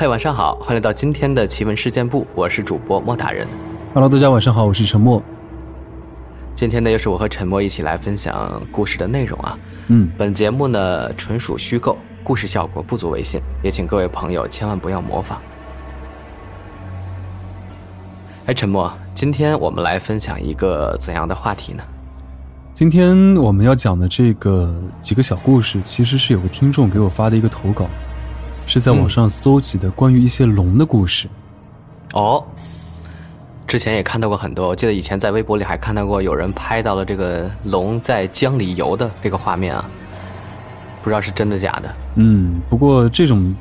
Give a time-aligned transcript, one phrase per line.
[0.00, 3.44] 嗨，晚上好，欢迎来到今天的奇闻事件部，我是主播莫大人。
[3.92, 5.20] Hello，大家晚上好，我是陈默。
[6.54, 9.58] 今天呢，又是我和陈默一起来分享故事的内容啊。
[9.88, 15.42] 嗯，本节目呢纯属虚构，故事效果不足为信，也请各位朋友千万不要模仿。
[18.46, 21.82] 哎，陈默，今天我们来分享一个怎样的话题呢？
[22.72, 27.86] 今天我们要讲的这个几个小故事，其实是有个听众给我发的一个投稿，
[28.68, 31.26] 是在网上搜集的关于一些龙的故事。
[32.12, 32.44] 哦，
[33.66, 39.88] 之前也看到过很多，我记得以前在微博里还看到过有人拍到了这个龙在江里游的这个画面啊，
[41.02, 41.94] 不知道是真的假的。
[42.16, 43.54] 嗯，不过这种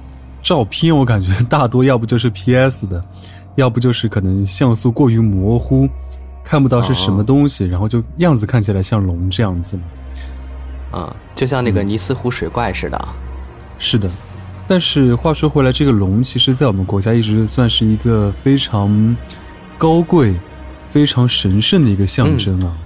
[0.43, 3.01] 照片我感觉大多要不就是 PS 的，
[3.55, 5.87] 要不就是可能像素过于模糊，
[6.43, 9.77] 看不到是什么东西，然后就样子看起来像龙这样子
[10.91, 11.07] 啊。
[11.07, 13.15] 嗯，就像那个尼斯湖水怪似的啊。
[13.79, 14.09] 是的，
[14.67, 19.15] 但是话说回来，这个龙其实在我们国家一直算是一个非常
[19.77, 20.33] 高贵、
[20.89, 22.77] 非常神圣的一个象征啊。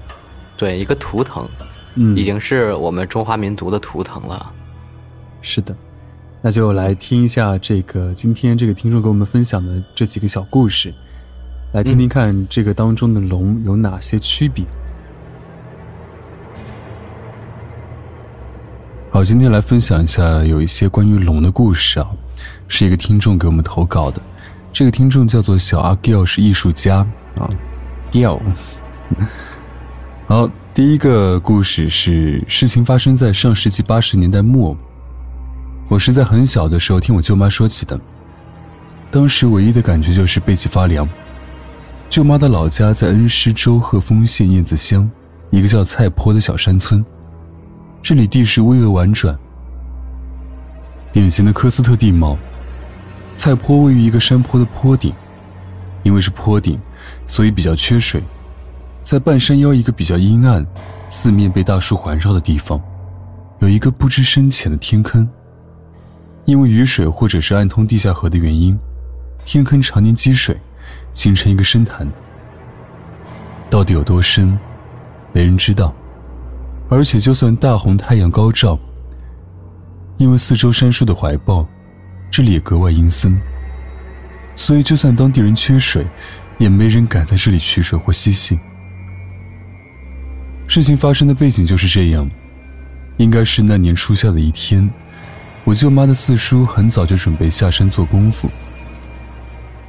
[0.55, 1.49] 对，一个图腾，
[1.95, 4.51] 嗯，已经是我们中华民族的图腾了。
[5.41, 5.75] 是的，
[6.39, 10.93] 那就来听一下这个今天这个听众给我们分享的这几个小故事，
[11.73, 14.63] 来听听看这个当中的龙有哪些区别。
[19.21, 22.07] 好，今天来分享一下有一些关于龙的故事啊，
[22.67, 24.19] 是一个听众给我们投稿的，
[24.73, 27.47] 这个听众叫做小阿 Gill，是艺术家啊
[28.11, 28.39] ，Gill。
[30.25, 34.75] 好，第一个故事是事情发生在上世纪八十年代末。
[35.87, 38.01] 我是在很小的时候听我舅妈说起的，
[39.11, 41.07] 当时唯一的感觉就是背脊发凉。
[42.09, 45.07] 舅妈的老家在恩施州鹤峰县燕子乡
[45.51, 47.05] 一个叫菜坡的小山村，
[48.03, 49.37] 这里地势巍峨婉转，
[51.11, 52.35] 典型的科斯特地貌。
[53.37, 55.13] 菜坡位于一个山坡的坡顶，
[56.03, 56.79] 因为是坡顶，
[57.27, 58.21] 所以比较缺水。
[59.03, 60.65] 在半山腰一个比较阴暗、
[61.09, 62.81] 四面被大树环绕的地方，
[63.59, 65.27] 有一个不知深浅的天坑。
[66.45, 68.77] 因为雨水或者是暗通地下河的原因，
[69.45, 70.57] 天坑常年积水，
[71.13, 72.07] 形成一个深潭。
[73.69, 74.57] 到底有多深，
[75.33, 75.93] 没人知道。
[76.91, 78.77] 而且就算大红太阳高照，
[80.17, 81.65] 因为四周山树的怀抱，
[82.29, 83.41] 这里也格外阴森。
[84.57, 86.05] 所以就算当地人缺水，
[86.57, 88.59] 也没人敢在这里取水或嬉戏。
[90.67, 92.29] 事情发生的背景就是这样，
[93.15, 94.87] 应该是那年初夏的一天。
[95.63, 98.49] 我舅妈的四叔很早就准备下山做功夫，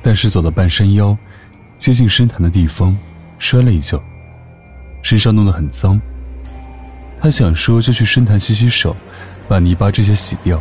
[0.01, 1.19] 但是走到半山腰，
[1.79, 2.97] 接近深潭的地方，
[3.41, 4.01] 摔了一跤，
[5.03, 6.01] 身上弄得很脏。
[7.23, 8.97] 他想说就去深潭洗洗手，
[9.47, 10.61] 把泥巴这些洗掉。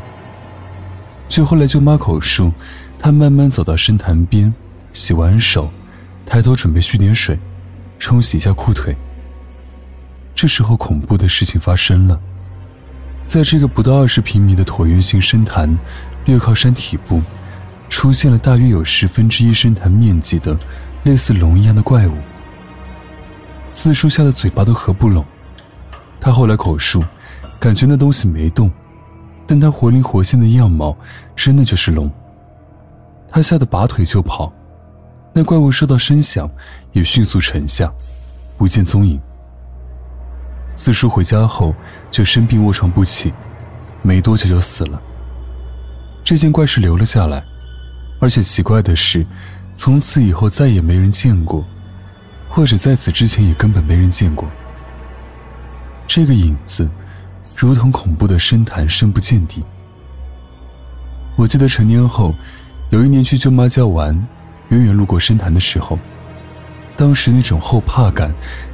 [1.27, 2.53] 据后来舅妈口述，
[2.99, 4.53] 他慢慢走到深潭边，
[4.93, 5.73] 洗完手，
[6.23, 7.39] 抬头准备蓄点水，
[7.97, 8.95] 冲洗一下裤腿。
[10.35, 12.19] 这时候，恐怖的事情发生了。
[13.25, 15.75] 在这个不到二十平米的椭圆形深潭，
[16.25, 17.23] 略靠山体部，
[17.89, 20.55] 出现了大约有十分之一深潭面积的
[21.05, 22.13] 类似龙一样的怪物。
[23.73, 25.25] 四叔吓得嘴巴都合不拢。
[26.21, 27.03] 他后来口述，
[27.59, 28.71] 感觉那东西没动，
[29.47, 30.95] 但他活灵活现的样貌，
[31.35, 32.09] 真的就是龙。
[33.27, 34.53] 他吓得拔腿就跑，
[35.33, 36.47] 那怪物受到声响，
[36.91, 37.91] 也迅速沉下，
[38.55, 39.19] 不见踪影。
[40.75, 41.73] 四叔回家后
[42.11, 43.33] 就生病卧床不起，
[44.03, 45.01] 没多久就死了。
[46.23, 47.43] 这件怪事留了下来，
[48.19, 49.25] 而且奇怪的是，
[49.75, 51.65] 从此以后再也没人见过，
[52.47, 54.47] 或者在此之前也根本没人见过。
[56.13, 56.89] 这个影子，
[57.55, 59.63] 如同恐怖的深潭，深不见底。
[61.37, 62.35] 我记得成年后，
[62.89, 64.13] 有一年去舅妈家玩，
[64.67, 65.97] 远远路过深潭的时候，
[66.97, 68.29] 当时那种后怕感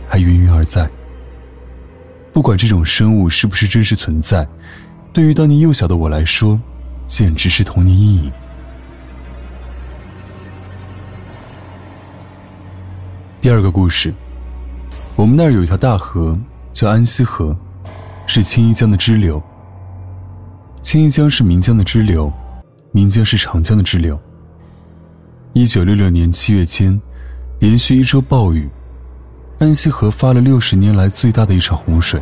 [0.09, 0.89] 还源源而在。
[2.33, 4.47] 不管这种生物是不是真实存在，
[5.13, 6.59] 对于当年幼小的我来说，
[7.05, 8.31] 简直是童年阴影。
[13.39, 14.11] 第二个故事，
[15.15, 16.35] 我们那儿有一条大河，
[16.77, 17.57] 叫安溪河，
[18.27, 19.41] 是青衣江的支流。
[20.83, 22.31] 青衣江是岷江的支流，
[22.91, 24.15] 岷江是长江的支流。
[25.53, 27.01] 一九六六年七月间，
[27.59, 28.69] 连续一周暴雨，
[29.57, 32.21] 安溪河发了六十年来最大的一场洪水，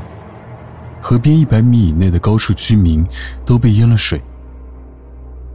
[1.01, 3.05] 河边一百米以内的高处居民
[3.43, 4.21] 都被淹了水。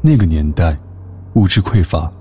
[0.02, 0.76] 那个年代，
[1.36, 2.12] 物质匮乏，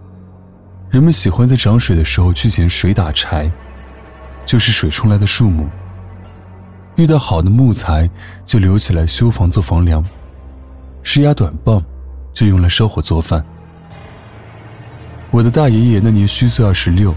[0.89, 3.51] 人们喜欢在涨水的时候去捡水打柴，
[4.45, 5.67] 就是水冲来的树木。
[6.99, 8.09] 遇到好的木材，
[8.45, 10.03] 就留起来修房做房梁；
[11.01, 11.81] 枝丫短棒，
[12.33, 13.43] 就用来烧火做饭。
[15.31, 17.15] 我的大爷爷那年虚岁二十六，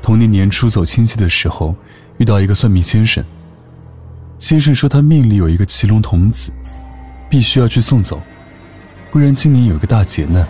[0.00, 1.74] 同年年初走亲戚的时候，
[2.18, 3.24] 遇到一个算命先生。
[4.38, 6.52] 先生说他命里有一个奇龙童子，
[7.28, 8.22] 必须要去送走。
[9.10, 10.46] 不然今年有个大劫难。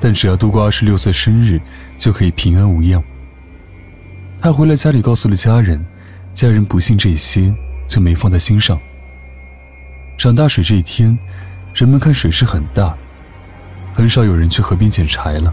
[0.00, 1.60] 但只要度过二十六岁生日，
[1.98, 3.02] 就可以平安无恙。
[4.40, 5.84] 他回来家里告诉了家人，
[6.38, 7.52] 家人不信这些，
[7.88, 8.78] 就没放在心上。
[10.16, 11.18] 涨大水这一天，
[11.74, 12.96] 人们看水势很大，
[13.92, 15.52] 很少有人去河边捡柴了。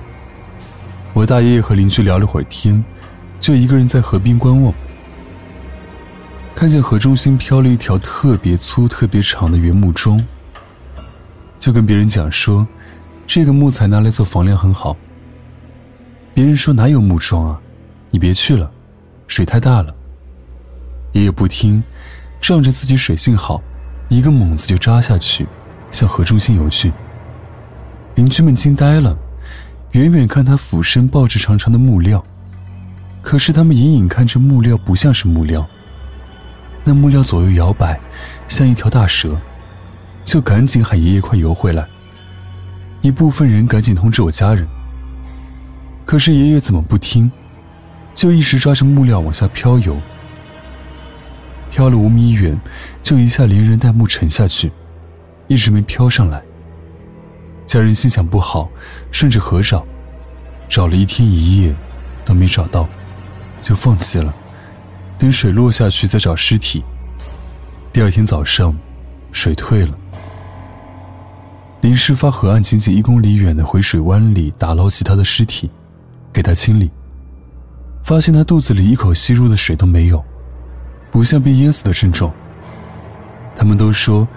[1.11, 2.85] 我大爷爷和邻居聊了会儿天，
[3.39, 4.71] 就一个人在河边观望，
[6.53, 10.23] 看见河中心飘了一条特别粗、特别长的原木桩。
[11.57, 12.67] 就跟别人讲说，
[13.25, 14.95] 这个木材拿来做房梁很好。
[16.35, 17.59] 别人说哪有木桩啊，
[18.11, 18.69] 你别去了，
[19.25, 19.91] 水太大了。
[21.15, 21.81] 爷爷不听，
[22.41, 23.61] 仗着自己水性好，
[24.09, 25.47] 一个猛子就扎下去，
[25.89, 26.91] 向河中心游去。
[28.15, 29.17] 邻居们惊呆了，
[29.91, 32.21] 远远看他俯身抱着长长的木料，
[33.21, 35.65] 可是他们隐隐看着木料不像是木料，
[36.83, 37.97] 那木料左右摇摆，
[38.49, 39.37] 像一条大蛇。
[40.25, 41.87] 就赶紧喊爷爷快游回来。
[43.01, 44.67] 一部分人赶紧通知我家人。
[46.03, 47.31] 可是爷爷怎么不听，
[48.13, 49.95] 就一直抓着木料往下漂游。
[51.75, 52.57] 漂了五米远，
[53.03, 54.71] 就一下连人带木沉下去，
[55.49, 56.41] 一直没漂上来。
[57.65, 58.69] 家人心想不好，
[59.11, 59.85] 顺着河找，
[60.69, 61.75] 找了一天一夜，
[62.23, 62.87] 都没找到，
[63.61, 64.33] 就放弃了。
[65.17, 66.81] 等水落下去再找尸体。
[67.91, 68.73] 第二天早上，
[69.33, 69.93] 水退了。
[71.81, 75.69] 临事发河岸仅仅一公里远的回水湾里打捞起他的尸体，
[76.31, 76.89] 给他清理，
[78.01, 80.23] 发现他肚子里一口吸入的水都没有，
[81.15, 82.29] 不像被淹死的症状。
[83.55, 84.27] 他们都说，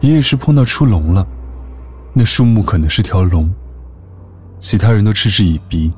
[0.00, 1.24] 爷爷是碰到出龙了，
[2.12, 3.48] 那树木可能是条龙。
[4.58, 5.92] 其他人都嗤之以鼻，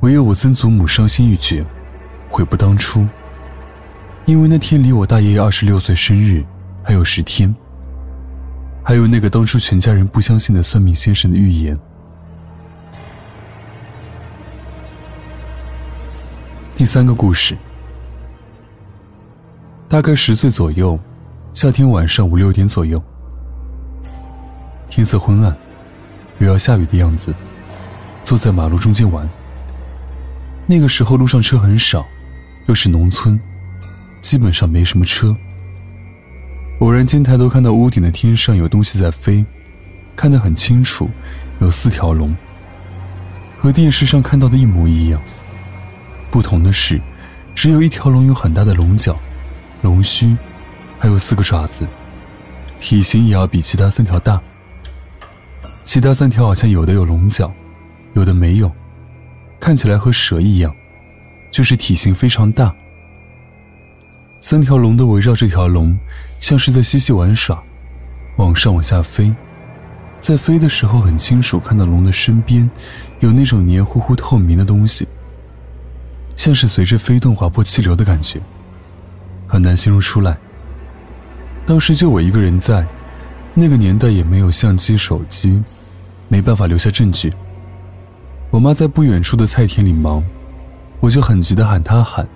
[0.00, 1.64] 唯有我曾祖母伤心欲绝，
[2.28, 3.06] 悔不当初。
[4.26, 6.44] 因为那天离我大爷爷二十六岁生日
[6.84, 7.54] 还有十天。
[8.84, 11.78] 还有那个当初全家人不相信的算命先生的预言。
[16.76, 17.56] 第三个故事，
[19.88, 20.98] 大概十岁左右，
[21.54, 23.02] 夏天晚上五六点左右，
[24.90, 25.56] 天色昏暗，
[26.40, 27.34] 有要下雨的样子，
[28.22, 29.26] 坐在马路中间玩。
[30.66, 32.04] 那个时候路上车很少，
[32.66, 33.40] 又是农村，
[34.20, 35.34] 基本上没什么车。
[36.80, 39.42] 偶然间抬头看到屋顶的天上有东西在飞，
[40.14, 41.08] 看得很清楚，
[41.60, 42.36] 有四条龙，
[43.58, 45.18] 和电视上看到的一模一样。
[46.30, 47.00] 不同的是，
[47.54, 49.18] 只有一条龙有很大的龙角、
[49.82, 50.36] 龙须，
[50.98, 51.86] 还有四个爪子，
[52.80, 54.40] 体型也要比其他三条大。
[55.84, 57.52] 其他三条好像有的有龙角，
[58.14, 58.70] 有的没有，
[59.58, 60.74] 看起来和蛇一样，
[61.50, 62.74] 就是体型非常大。
[64.40, 65.98] 三条龙都围绕这条龙，
[66.40, 67.62] 像是在嬉戏玩耍，
[68.36, 69.34] 往上往下飞。
[70.20, 72.68] 在飞的时候，很清楚看到龙的身边
[73.20, 75.06] 有那种黏糊糊透明的东西，
[76.36, 78.40] 像是随着飞动划破气流的感觉，
[79.48, 80.36] 很难形容出来。
[81.66, 82.86] 当时就我一个人在，
[83.54, 85.60] 那个年代也没有相机、手机，
[86.28, 87.32] 没办法留下证据。
[88.50, 90.22] 我妈在不远处的菜田里忙，
[91.00, 92.26] 我就很急的喊她喊，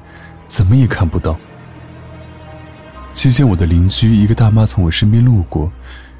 [0.48, 1.36] 怎么也看不到。
[3.14, 5.70] 期间，我的邻居一个大妈从我身边路过，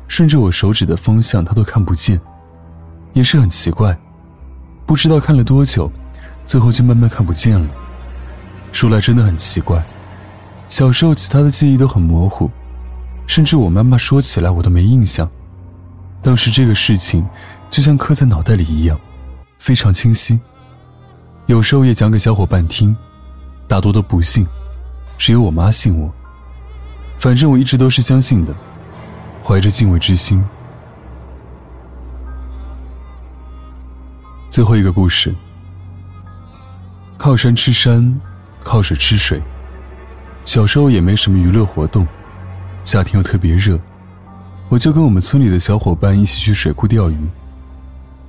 [0.08, 2.20] 顺着我手指的方向，她都看不见，
[3.12, 3.98] 也是很奇怪，
[4.86, 5.90] 不知道看了多久，
[6.46, 7.66] 最后就慢慢看不见了。
[8.72, 9.82] 说来真的很奇怪，
[10.72, 12.50] 小时候其他的记忆都很模糊，
[13.26, 15.30] 甚至我妈妈说起来我都没印象，
[16.22, 17.28] 当时这个事情
[17.68, 18.98] 就像刻在脑袋里一样，
[19.58, 20.40] 非常清晰。
[21.44, 22.96] 有时候也讲给小伙伴听，
[23.68, 24.46] 大多都不信，
[25.18, 26.10] 只有我妈信我。
[27.18, 28.54] 反正我一直都是相信的，
[29.44, 30.42] 怀着敬畏之心。
[34.48, 35.34] 最后一个故事：
[37.18, 38.18] 靠山吃山，
[38.64, 39.38] 靠水吃水。
[40.44, 42.06] 小时候也没什么娱乐活动，
[42.84, 43.78] 夏天又特别热，
[44.68, 47.16] 我就跟我们村里的小伙伴一起去水库钓鱼，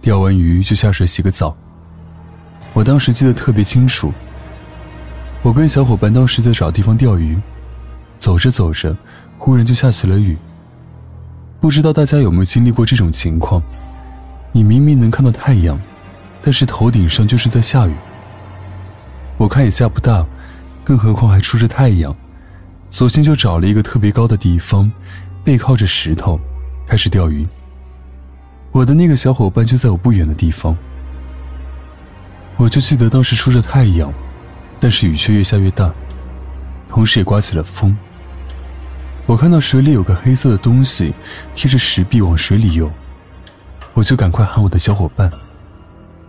[0.02, 1.56] 钓完鱼就下水洗个澡。
[2.74, 4.14] 我当时记得特别清楚，
[5.42, 7.38] 我跟小伙伴当时在找地方钓鱼，
[8.18, 8.96] 走着走着，
[9.38, 10.38] 忽然就下起了雨。
[11.60, 13.62] 不知道大家有没有经历过这种情况？
[14.52, 15.80] 你明明能看到太阳，
[16.42, 17.94] 但是头顶上就是在下雨。
[19.38, 20.26] 我看也下不大，
[20.84, 22.16] 更何况还出着太阳，
[22.90, 24.92] 索性就找了一个特别高的地方。
[25.44, 26.40] 背靠着石头，
[26.88, 27.46] 开始钓鱼。
[28.72, 30.76] 我的那个小伙伴就在我不远的地方。
[32.56, 34.12] 我就记得当时出着太阳，
[34.80, 35.92] 但是雨却越下越大，
[36.88, 37.94] 同时也刮起了风。
[39.26, 41.14] 我看到水里有个黑色的东西
[41.54, 42.90] 贴着石壁往水里游，
[43.94, 45.30] 我就赶快喊我的小伙伴。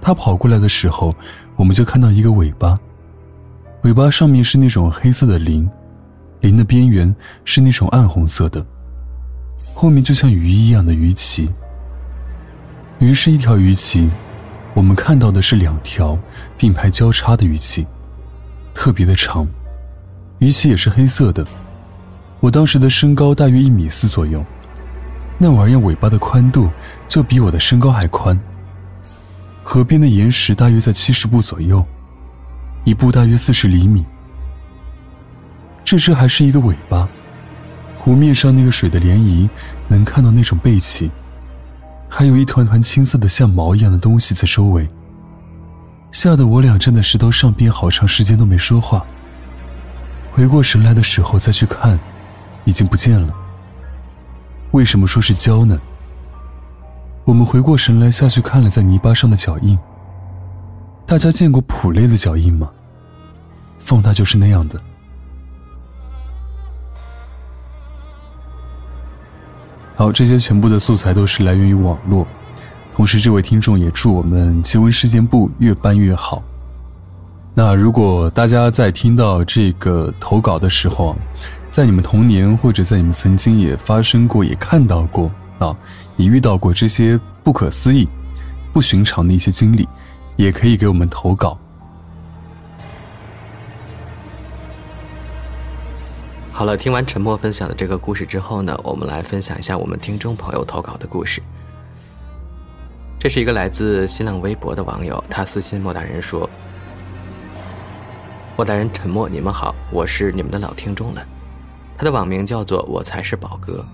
[0.01, 1.15] 他跑过来的时候，
[1.55, 2.77] 我们就看到一个尾巴，
[3.85, 5.69] 尾巴上面是那种黑色的鳞，
[6.41, 7.15] 鳞的边缘
[7.45, 8.65] 是那种暗红色的。
[9.75, 11.47] 后面就像鱼一样的鱼鳍，
[12.99, 14.09] 鱼是一条鱼鳍，
[14.73, 16.19] 我们看到的是两条
[16.57, 17.87] 并排交叉的鱼鳍，
[18.73, 19.47] 特别的长，
[20.39, 21.47] 鱼鳍也是黑色的。
[22.41, 24.43] 我当时的身高大约一米四左右，
[25.37, 26.71] 那玩意尾巴的宽度
[27.07, 28.39] 就比我的身高还宽。
[29.63, 31.85] 河边的岩石大约在七十步左右，
[32.85, 34.05] 一步大约四十厘米。
[35.83, 37.09] 这只还是一个尾巴。
[37.99, 39.49] 湖面上那个水的涟漪，
[39.89, 41.11] 能看到那种背鳍，
[42.09, 44.89] 还有一团团青色的像毛一样的东西在周围。
[46.13, 49.05] 吓得我俩站在石头上边好长时间都没说话。
[50.33, 51.99] 回过神来的时候再去看，
[52.65, 53.35] 已经不见了。
[54.73, 55.81] 为什么说是胶呢？
[57.25, 59.79] 我们回过神来下去看了在泥巴上的脚印。
[61.07, 62.71] 大家见过普类的脚印吗？
[63.79, 64.81] 放大就是那样的。
[69.95, 72.27] 好，这些全部的素材都是来源于网络。
[72.95, 76.43] 同时，这位听众也祝我们奇闻事件部越办越好。
[77.55, 81.15] 那如果大家在听到这个投稿的时候，
[81.71, 85.77] 在你们童年或者在你们曾经也发生过、也看到过啊，
[86.17, 88.09] 也遇到过这些不可思议、
[88.73, 89.87] 不寻常的一些经历，
[90.37, 91.59] 也可以给我们投稿。
[96.53, 101.43] 好了，听完沉默分享的这个故事之后呢，我们来分享一下我们听众朋友投稿的故事。
[103.19, 106.49] 这是一个来自新浪微博的网友，他私信莫大人说
[108.57, 111.27] ：“莫大人沉默，你们好，我是你们的老听众了。”
[111.99, 113.85] 他的网名叫做“我才是宝哥”。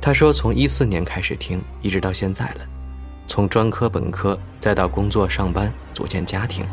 [0.00, 2.60] 他说：“从一四年开始听，一直到现在了，
[3.26, 6.64] 从专科、本科，再到工作、上班，组建家庭，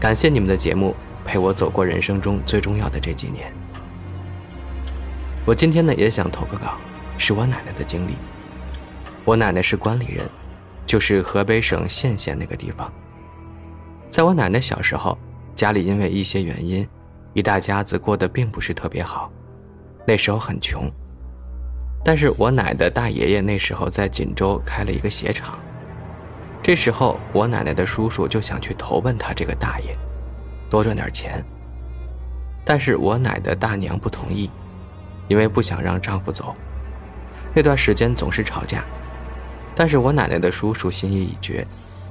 [0.00, 0.94] 感谢你们的节目。”
[1.26, 3.50] 陪我走过人生中最重要的这几年。
[5.46, 6.76] 我今天呢也想投个稿，
[7.16, 8.12] 是我奶奶的经历。
[9.24, 10.28] 我奶奶是关里人，
[10.84, 12.92] 就是河北省献县那个地方。
[14.10, 15.16] 在我奶奶小时候，
[15.56, 16.86] 家里因为一些原因，
[17.32, 19.32] 一大家子过得并不是特别好，
[20.06, 20.92] 那时候很穷。
[22.04, 25.58] 但是我奶的大爷爷那时候在锦州开了一个鞋厂，
[26.62, 29.96] 这时候我奶奶的叔叔就想去投奔他这个大爷。
[30.70, 31.42] 多赚点钱，
[32.64, 34.50] 但是我奶的大娘不同意，
[35.28, 36.52] 因为不想让丈夫走。
[37.54, 38.82] 那段时间总是吵架，
[39.74, 41.64] 但是我奶奶的叔叔心意已决，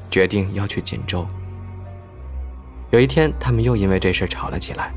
[0.09, 1.27] 决定要去锦州。
[2.91, 4.91] 有一天，他们又因为这事吵了起来，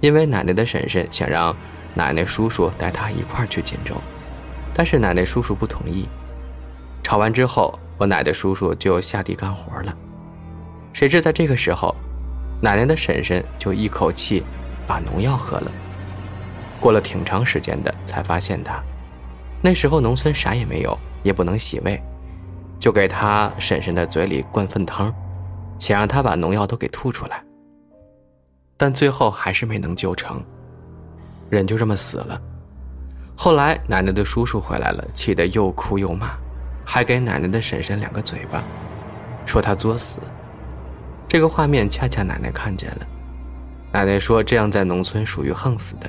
[0.00, 1.54] 因为奶奶的婶婶想让
[1.94, 3.96] 奶奶叔叔带她一块儿去锦州，
[4.74, 6.08] 但是奶奶叔叔不同意。
[7.02, 9.92] 吵完之后，我奶奶叔叔就下地干活了。
[10.92, 11.94] 谁知在这个时候。
[12.64, 14.40] 奶奶的婶婶就一口气
[14.86, 15.72] 把农药喝了，
[16.78, 18.80] 过了挺长时间的才发现他。
[19.60, 22.00] 那时候农村啥也没有，也不能洗胃，
[22.78, 25.12] 就给他婶婶的嘴里灌粪汤，
[25.80, 27.42] 想让他把农药都给吐出来。
[28.76, 30.40] 但最后还是没能救成，
[31.50, 32.40] 人就这么死了。
[33.44, 36.28] 后来奶奶的叔叔回来了，气得又哭又骂，
[36.84, 38.62] 还给奶奶的婶婶两个嘴巴，
[39.44, 40.20] 说他作死。
[41.26, 43.06] 这个画面恰恰奶奶看见了，
[43.90, 46.08] 奶奶说这样在农村属于横死的。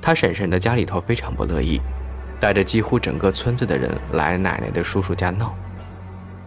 [0.00, 1.78] 她婶婶的家里头非常不乐意，
[2.40, 5.54] 带着几乎整个村子的人来奶奶的叔叔家闹。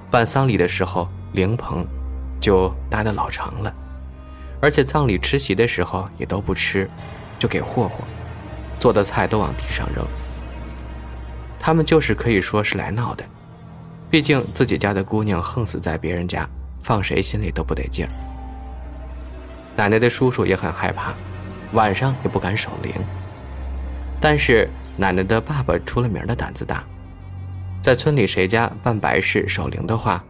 [0.09, 1.85] 办丧礼的时候，灵棚
[2.41, 3.71] 就搭的老长了，
[4.59, 6.89] 而且葬礼吃席的时候也都不吃，
[7.37, 8.03] 就给霍霍，
[8.83, 10.05] 做的菜都往地上扔。
[11.57, 13.23] 他们就是可以说是来闹的，
[14.11, 16.45] 毕竟自己家的姑娘横死在别人家。
[16.81, 18.11] 放谁心里都不得劲儿。
[19.77, 21.13] 奶奶的叔叔也很害怕，
[21.71, 22.91] 晚上也不敢守灵。
[24.19, 26.83] 但是奶奶的爸爸出了名的胆子大，
[27.81, 30.21] 在村里谁家办白事守灵的话，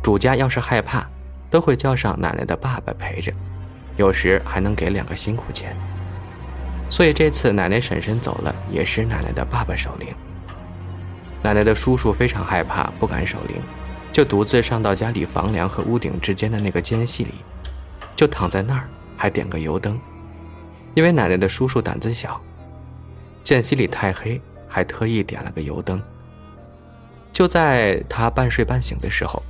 [0.00, 1.04] 主家要是害怕，
[1.50, 3.32] 都会叫上奶奶的爸爸陪着，
[3.96, 5.76] 有时还能给两个辛苦钱。
[6.90, 10.08] 所以这次奶奶婶婶走了，也是奶奶的爸爸守灵。
[11.42, 13.56] 奶奶的叔叔非常害怕，不敢守灵，
[14.12, 17.34] 就独自上到家里房梁和屋顶之间的那个间隙里，
[18.16, 20.00] 就躺在那儿，还点个油灯，
[20.94, 22.40] 因为奶奶的叔叔胆子小，
[23.44, 26.02] 间隙里太黑，还特意点了个油灯。
[27.32, 29.40] 就在他半睡半醒的时候，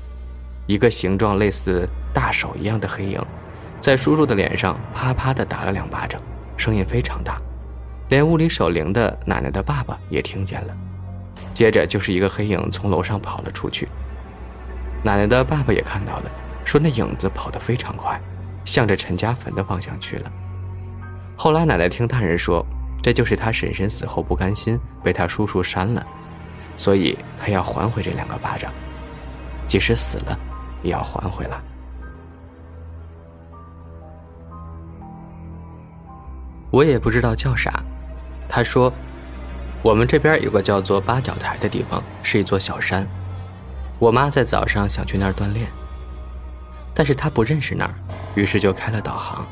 [0.66, 3.24] 一个形状类似大手一样的黑影，
[3.80, 6.20] 在叔叔的脸上啪啪的打了两巴掌。
[6.58, 7.40] 声音非常大，
[8.08, 10.76] 连屋里守灵的奶奶的爸爸也听见了。
[11.54, 13.88] 接着就是一个黑影从楼上跑了出去，
[15.02, 16.30] 奶奶的爸爸也看到了，
[16.64, 18.20] 说那影子跑得非常快，
[18.64, 20.30] 向着陈家坟的方向去了。
[21.36, 22.64] 后来奶奶听大人说，
[23.00, 26.04] 这就是他婶婶死后不甘心被他叔叔扇了，
[26.74, 28.72] 所以他要还回这两个巴掌，
[29.68, 30.36] 即使死了，
[30.82, 31.60] 也要还回来。
[36.78, 37.82] 我也不知道叫啥，
[38.48, 38.92] 他说，
[39.82, 43.04] 我们这边有个叫做八角台的地方，是一座小山。
[43.98, 45.66] 我妈在早上想去那儿锻炼，
[46.94, 47.92] 但是她不认识那儿，
[48.36, 49.44] 于是就开了导航。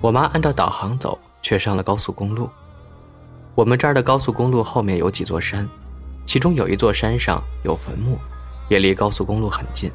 [0.00, 2.48] 我妈按照导航走，却上了高速公路。
[3.54, 5.68] 我们这儿的高速公路后面有几座山，
[6.24, 8.18] 其中有一座山上有坟墓，
[8.70, 9.92] 也离高速公路很近。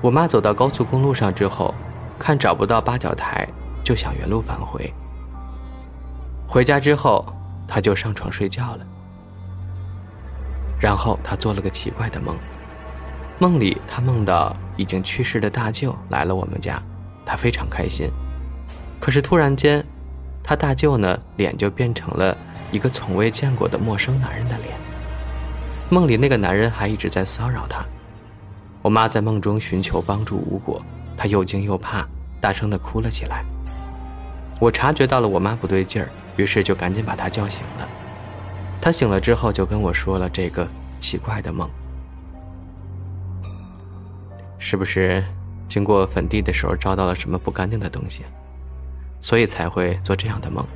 [0.00, 1.74] 我妈走到高速公路上之后，
[2.16, 3.44] 看找不到八角台。
[3.82, 4.92] 就想原路返回。
[6.52, 7.24] 回家之后，
[7.68, 8.84] 他就上床睡觉了。
[10.80, 12.34] 然后他做了个奇怪的梦，
[13.38, 16.82] 梦里他梦到已经去世的大舅来了我们家，
[17.24, 18.10] 他非常开心。
[18.98, 19.84] 可是突然间，
[20.42, 22.36] 他大舅呢脸就变成了
[22.72, 24.74] 一个从未见过的陌生男人的脸。
[25.88, 27.84] 梦里那个男人还一直在骚扰他。
[28.82, 30.82] 我妈在梦中寻求帮助无果，
[31.16, 32.04] 她又惊又怕，
[32.40, 33.44] 大声的哭了起来。
[34.58, 37.88] 我察觉到了我妈不对劲儿，于是就赶紧把他叫醒了。
[38.80, 40.66] 他醒了之后就跟我说了这个
[41.00, 41.68] 奇怪的梦，
[44.58, 45.22] 是不是
[45.68, 48.22] 经过坟地的时候招到了什么不干净的东西，
[49.20, 50.66] 所以才会做这样的梦？